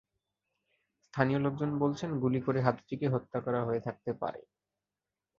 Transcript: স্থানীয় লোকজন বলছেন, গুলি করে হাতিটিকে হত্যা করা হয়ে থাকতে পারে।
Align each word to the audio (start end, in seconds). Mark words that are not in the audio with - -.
স্থানীয় 1.03 1.39
লোকজন 1.39 1.69
বলছেন, 1.79 2.09
গুলি 2.19 2.39
করে 2.41 2.59
হাতিটিকে 2.61 3.07
হত্যা 3.09 3.39
করা 3.41 3.61
হয়ে 3.65 3.81
থাকতে 3.81 4.11
পারে। 4.13 4.41